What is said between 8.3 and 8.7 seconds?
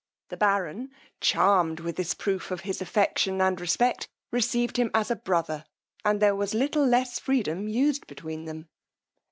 them.